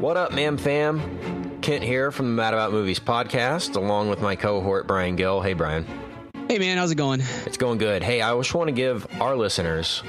[0.00, 1.60] What up, ma'am fam?
[1.60, 5.42] Kent here from the Mad About Movies podcast, along with my cohort, Brian Gill.
[5.42, 5.84] Hey, Brian.
[6.48, 7.20] Hey, man, how's it going?
[7.44, 8.02] It's going good.
[8.02, 10.02] Hey, I just want to give our listeners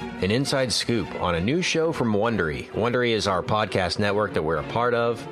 [0.00, 2.68] an inside scoop on a new show from Wondery.
[2.72, 5.26] Wondery is our podcast network that we're a part of,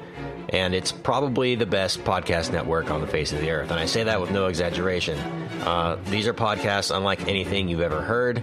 [0.49, 3.71] and it's probably the best podcast network on the face of the earth.
[3.71, 5.19] And I say that with no exaggeration.
[5.61, 8.43] Uh, these are podcasts unlike anything you've ever heard.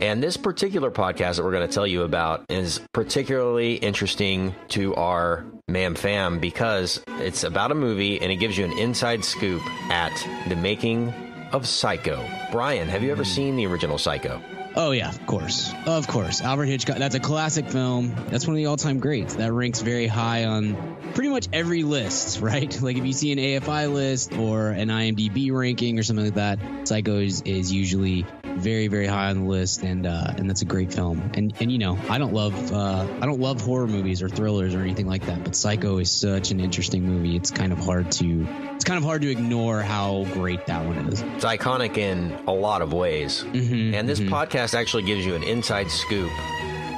[0.00, 4.94] And this particular podcast that we're going to tell you about is particularly interesting to
[4.94, 9.62] our Mam Fam because it's about a movie and it gives you an inside scoop
[9.90, 10.12] at
[10.48, 11.12] the making
[11.52, 12.26] of Psycho.
[12.50, 13.28] Brian, have you ever hmm.
[13.28, 14.40] seen the original Psycho?
[14.76, 16.40] Oh yeah, of course, of course.
[16.40, 16.96] Alfred Hitchcock.
[16.96, 18.14] That's a classic film.
[18.28, 19.34] That's one of the all-time greats.
[19.34, 22.80] That ranks very high on pretty much every list, right?
[22.80, 26.88] Like if you see an AFI list or an IMDb ranking or something like that,
[26.88, 28.24] Psycho is, is usually
[28.56, 31.30] very very high on the list, and uh, and that's a great film.
[31.34, 34.74] And and you know I don't love uh, I don't love horror movies or thrillers
[34.74, 37.36] or anything like that, but Psycho is such an interesting movie.
[37.36, 40.96] It's kind of hard to it's kind of hard to ignore how great that one
[41.08, 41.20] is.
[41.20, 44.32] It's iconic in a lot of ways, mm-hmm, and this mm-hmm.
[44.32, 46.30] podcast actually gives you an inside scoop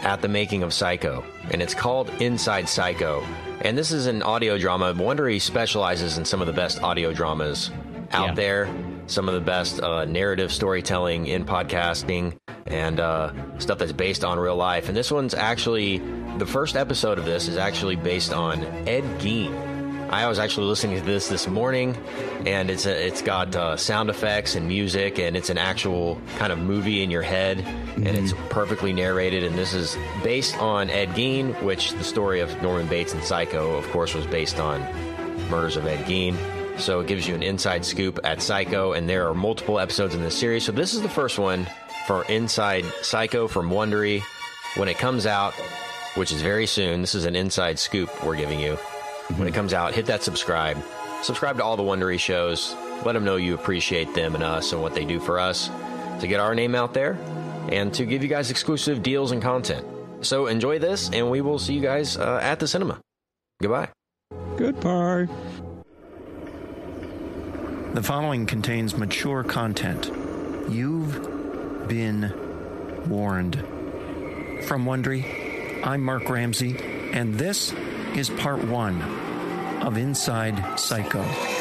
[0.05, 3.23] at the making of Psycho, and it's called Inside Psycho.
[3.61, 4.93] And this is an audio drama.
[4.93, 7.71] Wondery specializes in some of the best audio dramas
[8.11, 8.35] out Yeah.
[8.35, 8.69] there,
[9.07, 12.37] some of the best uh, narrative storytelling in podcasting,
[12.67, 14.89] and uh, stuff that's based on real life.
[14.89, 15.99] And this one's actually
[16.39, 19.71] the first episode of this is actually based on Ed Gein.
[20.11, 21.97] I was actually listening to this this morning,
[22.45, 26.53] and it's a, it's got uh, sound effects and music, and it's an actual kind
[26.53, 27.61] of movie in your head,
[27.97, 29.43] and it's perfectly narrated.
[29.43, 33.75] And this is based on Ed Gein, which the story of Norman Bates and Psycho,
[33.75, 34.83] of course, was based on
[35.49, 36.37] Murders of Ed Gein.
[36.83, 40.21] So it gives you an inside scoop at Psycho, and there are multiple episodes in
[40.21, 40.65] this series.
[40.65, 41.69] So this is the first one
[42.09, 44.21] for Inside Psycho from Wondery.
[44.75, 45.55] When it comes out,
[46.17, 48.75] which is very soon, this is an inside scoop we're giving you.
[49.37, 50.77] When it comes out, hit that subscribe.
[51.23, 52.75] Subscribe to all the Wondery shows.
[53.05, 55.71] Let them know you appreciate them and us and what they do for us
[56.19, 57.17] to get our name out there
[57.71, 59.87] and to give you guys exclusive deals and content.
[60.23, 62.99] So enjoy this, and we will see you guys uh, at the cinema.
[63.61, 63.91] Goodbye.
[64.57, 65.29] Goodbye.
[67.95, 70.11] The following contains mature content.
[70.71, 72.33] You've been
[73.07, 73.57] warned.
[74.65, 76.75] From Wondery, I'm Mark Ramsey,
[77.13, 77.75] and this
[78.15, 79.03] is part one
[79.83, 81.52] of Inside Psycho.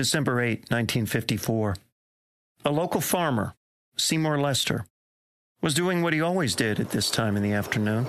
[0.00, 1.76] December 8, 1954.
[2.64, 3.54] A local farmer,
[3.98, 4.86] Seymour Lester,
[5.60, 8.06] was doing what he always did at this time in the afternoon.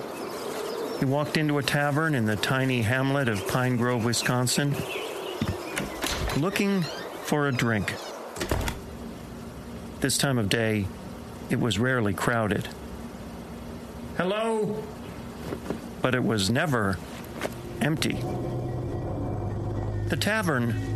[1.00, 4.74] He walked into a tavern in the tiny hamlet of Pine Grove, Wisconsin,
[6.38, 6.80] looking
[7.24, 7.92] for a drink.
[10.00, 10.86] This time of day,
[11.50, 12.68] it was rarely crowded.
[14.16, 14.82] Hello?
[16.00, 16.96] But it was never
[17.82, 18.16] empty.
[20.08, 20.91] The tavern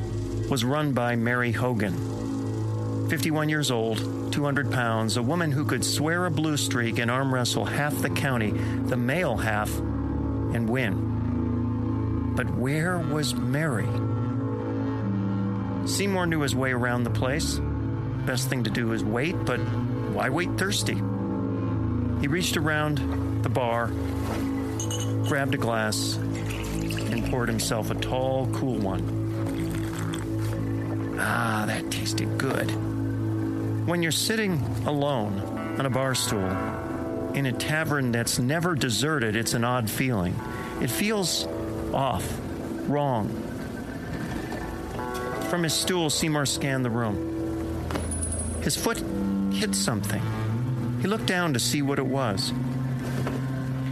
[0.49, 3.09] was run by Mary Hogan.
[3.09, 7.35] 51 years old, 200 pounds, a woman who could swear a blue streak and arm
[7.35, 12.35] wrestle half the county, the male half, and win.
[12.37, 13.89] But where was Mary?
[15.89, 17.61] Seymour knew his way around the place.
[18.25, 20.95] Best thing to do is wait, but why wait thirsty?
[20.95, 23.89] He reached around the bar,
[25.29, 29.26] grabbed a glass, and poured himself a tall, cool one.
[31.19, 32.71] Ah, that tasted good.
[33.87, 35.39] When you're sitting alone
[35.79, 36.51] on a bar stool
[37.35, 40.35] in a tavern that's never deserted, it's an odd feeling.
[40.81, 41.47] It feels
[41.93, 42.27] off,
[42.89, 43.29] wrong.
[45.49, 47.35] From his stool, Seymour scanned the room.
[48.63, 48.99] His foot
[49.53, 50.23] hit something.
[51.01, 52.53] He looked down to see what it was.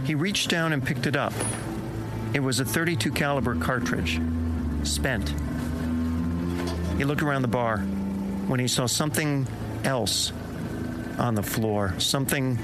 [0.05, 1.33] He reached down and picked it up.
[2.33, 4.19] It was a 32 caliber cartridge,
[4.83, 5.33] spent.
[6.97, 7.79] He looked around the bar
[8.47, 9.47] when he saw something
[9.83, 10.31] else
[11.17, 12.57] on the floor, something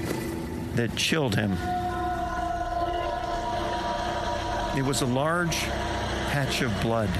[0.74, 1.52] that chilled him.
[4.76, 5.58] It was a large
[6.30, 7.10] patch of blood.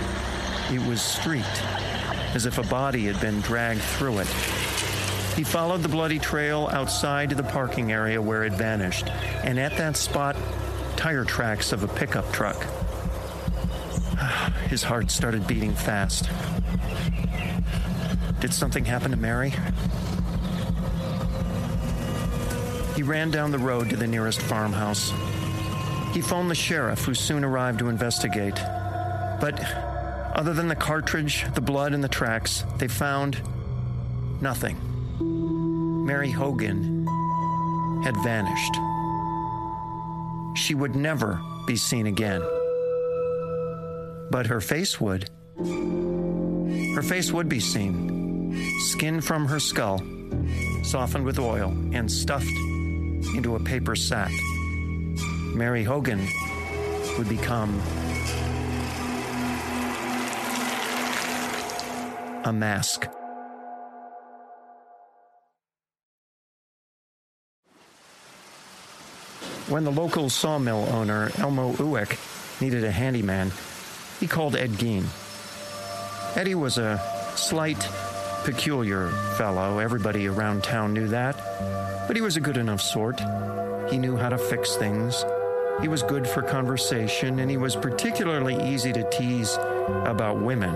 [0.70, 1.62] It was streaked,
[2.34, 4.28] as if a body had been dragged through it.
[5.36, 9.08] He followed the bloody trail outside to the parking area where it vanished,
[9.44, 10.36] and at that spot,
[10.96, 12.56] tire tracks of a pickup truck.
[14.68, 16.30] His heart started beating fast.
[18.42, 19.54] Did something happen to Mary?
[22.96, 25.12] He ran down the road to the nearest farmhouse.
[26.12, 28.56] He phoned the sheriff, who soon arrived to investigate.
[29.40, 29.60] But
[30.34, 33.40] other than the cartridge, the blood, and the tracks, they found
[34.40, 34.76] nothing.
[36.04, 37.06] Mary Hogan
[38.02, 38.74] had vanished.
[40.60, 42.42] She would never be seen again.
[44.32, 45.30] But her face would.
[46.96, 48.11] Her face would be seen,
[48.80, 50.02] skin from her skull,
[50.82, 52.56] softened with oil, and stuffed
[53.36, 54.32] into a paper sack.
[55.54, 56.26] Mary Hogan
[57.18, 57.80] would become
[62.44, 63.08] a mask.
[69.68, 73.52] When the local sawmill owner, Elmo Ueck, needed a handyman,
[74.20, 75.04] he called Ed Gein.
[76.36, 77.00] Eddie was a
[77.36, 77.88] slight,
[78.44, 79.78] peculiar fellow.
[79.78, 81.36] Everybody around town knew that.
[82.06, 83.20] But he was a good enough sort.
[83.90, 85.24] He knew how to fix things.
[85.80, 89.54] He was good for conversation, and he was particularly easy to tease
[90.04, 90.74] about women.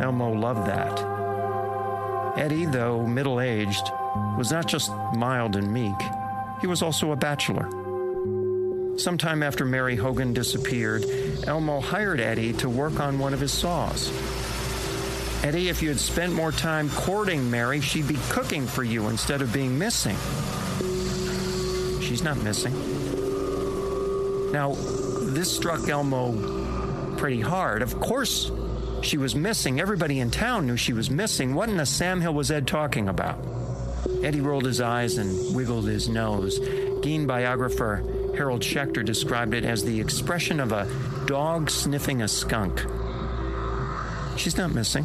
[0.00, 2.38] Elmo loved that.
[2.38, 3.90] Eddie, though middle aged,
[4.36, 6.00] was not just mild and meek,
[6.60, 7.68] he was also a bachelor.
[8.98, 11.04] Sometime after Mary Hogan disappeared,
[11.46, 14.10] Elmo hired Eddie to work on one of his saws.
[15.42, 19.42] Eddie, if you had spent more time courting Mary, she'd be cooking for you instead
[19.42, 20.16] of being missing.
[22.00, 22.72] She's not missing.
[24.52, 27.82] Now, this struck Elmo pretty hard.
[27.82, 28.52] Of course,
[29.02, 29.80] she was missing.
[29.80, 31.54] Everybody in town knew she was missing.
[31.54, 33.38] What in the Sam Hill was Ed talking about?
[34.22, 36.60] Eddie rolled his eyes and wiggled his nose.
[36.60, 38.04] Gein biographer
[38.36, 40.88] Harold Schechter described it as the expression of a
[41.26, 42.84] dog sniffing a skunk.
[44.36, 45.04] She's not missing.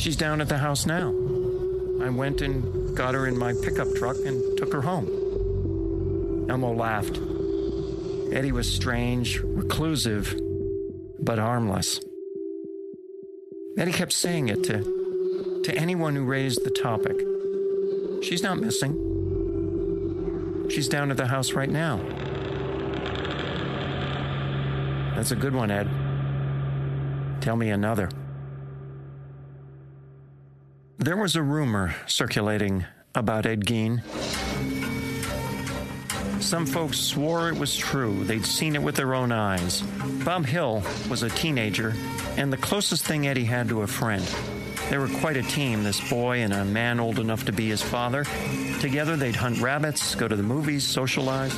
[0.00, 1.10] She's down at the house now.
[2.00, 6.46] I went and got her in my pickup truck and took her home.
[6.48, 7.20] Elmo laughed.
[8.32, 10.40] Eddie was strange, reclusive,
[11.18, 12.00] but harmless.
[13.76, 17.20] Eddie kept saying it to, to anyone who raised the topic.
[18.22, 18.96] She's not missing.
[20.70, 21.98] She's down at the house right now.
[25.14, 25.90] That's a good one, Ed.
[27.42, 28.08] Tell me another.
[31.00, 34.02] There was a rumor circulating about Ed Gein.
[36.42, 38.22] Some folks swore it was true.
[38.24, 39.80] They'd seen it with their own eyes.
[40.26, 41.94] Bob Hill was a teenager
[42.36, 44.22] and the closest thing Eddie had to a friend.
[44.90, 47.80] They were quite a team, this boy and a man old enough to be his
[47.80, 48.26] father.
[48.80, 51.54] Together, they'd hunt rabbits, go to the movies, socialize.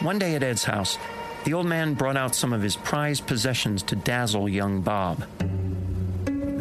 [0.00, 0.96] One day at Ed's house,
[1.44, 5.26] the old man brought out some of his prized possessions to dazzle young Bob.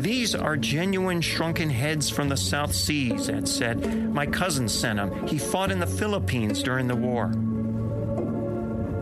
[0.02, 4.12] These are genuine shrunken heads from the South Seas, Ed said.
[4.12, 5.28] My cousin sent them.
[5.28, 7.28] He fought in the Philippines during the war.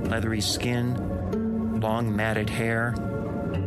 [0.09, 2.95] Leathery skin, long matted hair,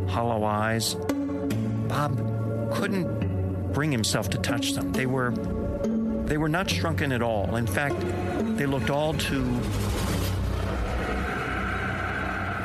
[0.09, 0.93] hollow eyes.
[0.93, 4.91] Bob couldn't bring himself to touch them.
[4.91, 5.31] They were
[6.27, 7.55] they were not shrunken at all.
[7.55, 7.95] In fact,
[8.57, 9.43] they looked all too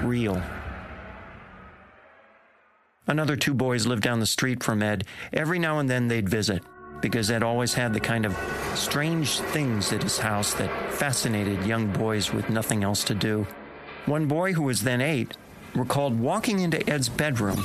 [0.06, 0.42] real.
[3.08, 5.04] Another two boys lived down the street from Ed.
[5.32, 6.62] Every now and then they'd visit
[7.00, 8.36] because Ed always had the kind of
[8.74, 13.46] strange things at his house that fascinated young boys with nothing else to do.
[14.06, 15.36] One boy, who was then eight,
[15.74, 17.64] recalled walking into Ed's bedroom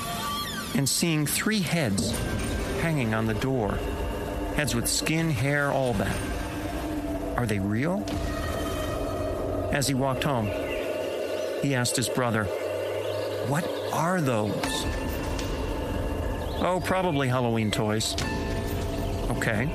[0.76, 2.12] and seeing three heads
[2.82, 3.78] hanging on the door.
[4.56, 6.16] Heads with skin, hair, all that.
[7.38, 8.06] Are they real?
[9.72, 10.48] As he walked home,
[11.62, 12.46] he asked his brother,
[13.48, 14.86] What are those?
[16.66, 18.16] Oh, probably Halloween toys.
[19.32, 19.70] Okay.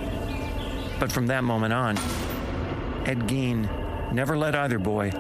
[0.99, 1.99] But from that moment on,
[3.07, 3.69] Ed Gein
[4.13, 5.11] never let either boy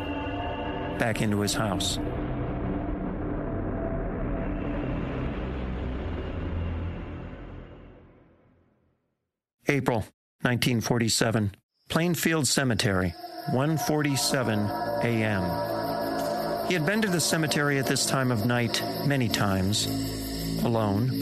[0.98, 1.98] back into his house.
[9.68, 9.98] April
[10.40, 11.54] 1947,
[11.90, 13.12] Plainfield Cemetery,
[13.50, 16.66] 1:47 a.m.
[16.66, 19.86] He had been to the cemetery at this time of night many times,
[20.64, 21.17] alone.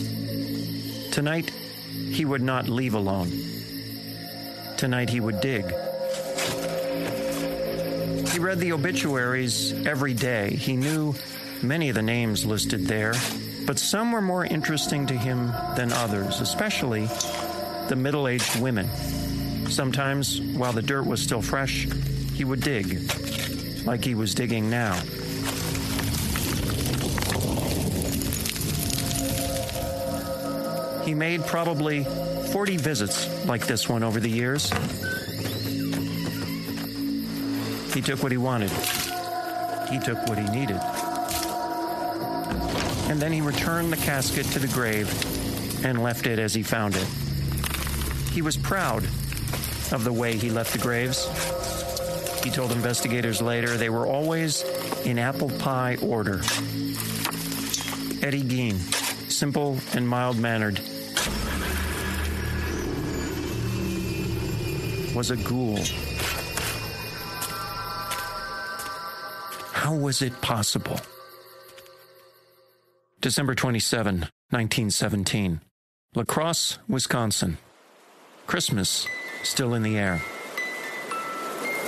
[1.16, 1.50] Tonight,
[2.11, 3.32] he would not leave alone.
[4.76, 5.64] Tonight, he would dig.
[8.28, 10.50] He read the obituaries every day.
[10.50, 11.14] He knew
[11.62, 13.14] many of the names listed there,
[13.64, 17.06] but some were more interesting to him than others, especially
[17.88, 18.87] the middle aged women.
[19.70, 21.88] Sometimes, while the dirt was still fresh,
[22.35, 23.11] he would dig,
[23.87, 25.00] like he was digging now.
[31.06, 34.72] He made probably 40 visits like this one over the years.
[37.94, 38.70] He took what he wanted.
[39.88, 40.80] He took what he needed.
[43.08, 45.08] And then he returned the casket to the grave
[45.84, 47.06] and left it as he found it.
[48.32, 49.04] He was proud
[49.92, 51.25] of the way he left the graves.
[52.42, 54.64] He told investigators later they were always
[55.04, 56.40] in apple pie order.
[58.22, 58.78] Eddie Gein,
[59.30, 60.80] simple and mild mannered,
[65.16, 65.78] was a ghoul.
[69.73, 71.00] How was it possible?
[73.23, 74.20] December 27,
[74.50, 75.62] 1917.
[76.14, 77.56] La Crosse, Wisconsin.
[78.46, 79.06] Christmas
[79.42, 80.20] still in the air.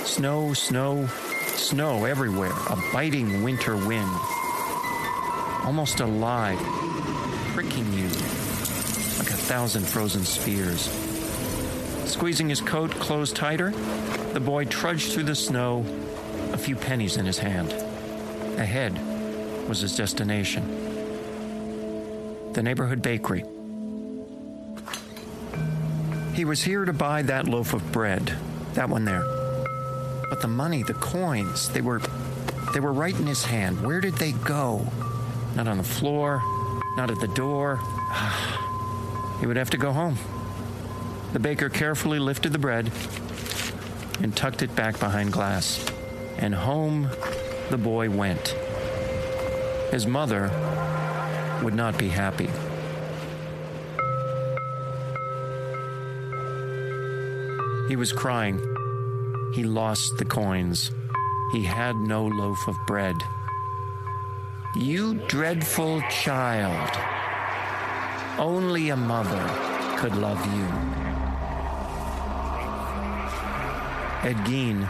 [0.05, 1.05] Snow, snow,
[1.53, 2.53] snow everywhere.
[2.69, 4.09] A biting winter wind.
[5.65, 6.57] Almost alive,
[7.53, 8.07] pricking you
[9.19, 11.08] like a thousand frozen spears.
[12.09, 13.69] Squeezing his coat closed tighter,
[14.33, 15.85] the boy trudged through the snow,
[16.51, 17.71] a few pennies in his hand.
[18.57, 18.97] Ahead
[19.69, 20.89] was his destination
[22.53, 23.45] the neighborhood bakery.
[26.33, 28.35] He was here to buy that loaf of bread,
[28.73, 29.23] that one there.
[30.31, 32.01] But the money, the coins, they were
[32.73, 33.85] they were right in his hand.
[33.85, 34.91] Where did they go?
[35.55, 36.41] Not on the floor,
[36.97, 37.79] not at the door.
[39.39, 40.17] he would have to go home.
[41.31, 42.91] The baker carefully lifted the bread
[44.21, 45.85] and tucked it back behind glass.
[46.37, 47.09] And home
[47.69, 48.55] the boy went.
[49.91, 50.49] His mother
[51.63, 52.49] would not be happy.
[57.87, 58.59] He was crying.
[59.53, 60.91] He lost the coins.
[61.51, 63.15] He had no loaf of bread.
[64.75, 66.89] You dreadful child.
[68.39, 69.43] Only a mother
[69.97, 71.08] could love you.
[74.21, 74.87] Ed Gein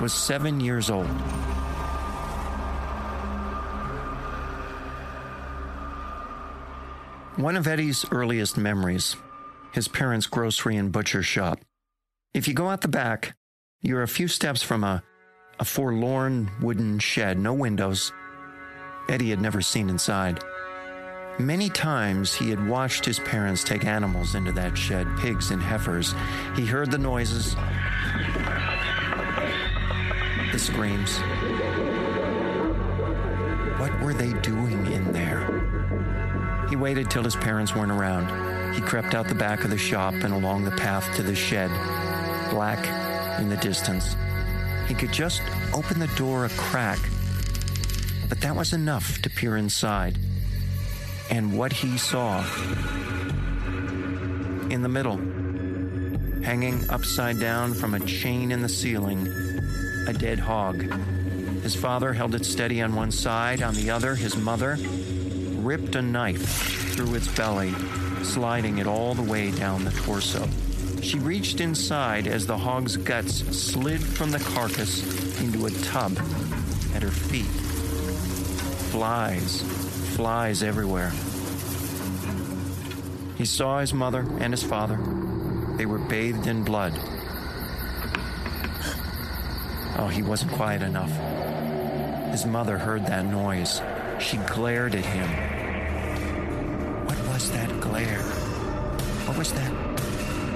[0.00, 1.06] was seven years old.
[7.36, 9.14] One of Eddie's earliest memories,
[9.70, 11.60] his parents' grocery and butcher shop.
[12.34, 13.36] If you go out the back,
[13.80, 15.04] you're a few steps from a,
[15.60, 18.12] a forlorn wooden shed, no windows.
[19.08, 20.42] Eddie had never seen inside.
[21.38, 26.12] Many times he had watched his parents take animals into that shed, pigs and heifers.
[26.56, 27.54] He heard the noises,
[30.58, 31.18] screams.
[33.78, 36.66] What were they doing in there?
[36.68, 38.74] He waited till his parents weren't around.
[38.74, 41.70] He crept out the back of the shop and along the path to the shed,
[42.50, 42.78] black
[43.40, 44.16] in the distance.
[44.86, 46.98] He could just open the door a crack,
[48.28, 50.18] but that was enough to peer inside.
[51.30, 52.40] And what he saw
[54.70, 55.16] in the middle,
[56.42, 59.26] hanging upside down from a chain in the ceiling,
[60.08, 60.82] a dead hog.
[61.62, 64.78] His father held it steady on one side, on the other, his mother
[65.58, 67.74] ripped a knife through its belly,
[68.22, 70.48] sliding it all the way down the torso.
[71.02, 76.16] She reached inside as the hog's guts slid from the carcass into a tub
[76.94, 77.44] at her feet.
[78.90, 79.60] Flies,
[80.16, 81.12] flies everywhere.
[83.36, 84.98] He saw his mother and his father.
[85.76, 86.98] They were bathed in blood.
[90.00, 91.10] Oh, he wasn't quiet enough.
[92.30, 93.82] His mother heard that noise.
[94.20, 95.28] She glared at him.
[97.04, 98.22] What was that glare?
[99.26, 99.72] What was that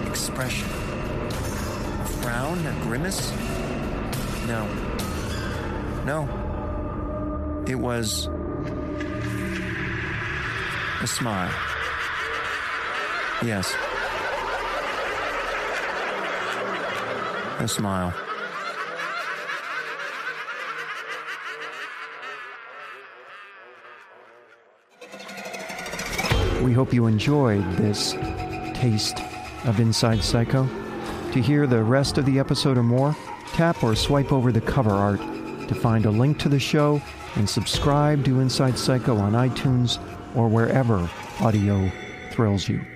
[0.07, 0.69] expression?
[0.69, 2.65] A frown?
[2.67, 3.33] A grimace?
[4.47, 4.69] No.
[6.05, 7.65] No.
[7.67, 8.29] It was
[11.01, 11.53] a smile.
[13.43, 13.75] Yes.
[17.59, 18.15] A smile.
[26.63, 28.13] We hope you enjoyed this
[28.73, 29.19] taste
[29.65, 30.69] of Inside Psycho.
[31.33, 33.17] To hear the rest of the episode or more,
[33.53, 37.03] tap or swipe over the cover art to find a link to the show
[37.35, 39.99] and subscribe to Inside Psycho on iTunes
[40.37, 41.91] or wherever audio
[42.31, 42.92] thrills you.